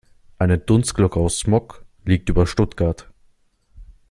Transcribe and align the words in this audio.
Eine 0.39 0.57
Dunstglocke 0.57 1.19
aus 1.19 1.37
Smog 1.37 1.85
liegt 2.05 2.27
über 2.29 2.47
Stuttgart. 2.47 3.07